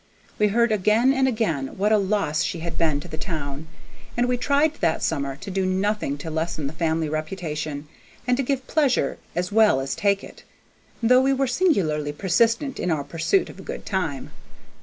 [0.39, 3.67] We heard again and again what a loss she had been to the town,
[4.17, 7.87] and we tried that summer to do nothing to lessen the family reputation,
[8.25, 10.41] and to give pleasure as well as take it,
[11.03, 14.31] though we were singularly persistent in our pursuit of a good time.